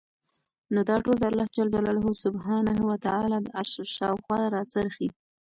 [0.73, 5.07] نو دا ټول د الله سبحانه وتعالی د عرش شاوخوا راڅرخي